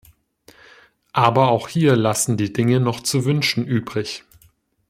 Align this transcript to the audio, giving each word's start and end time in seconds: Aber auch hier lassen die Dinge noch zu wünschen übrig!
Aber 1.13 1.49
auch 1.49 1.67
hier 1.69 1.95
lassen 1.95 2.35
die 2.35 2.51
Dinge 2.51 2.79
noch 2.79 3.01
zu 3.01 3.23
wünschen 3.23 3.67
übrig! 3.67 4.23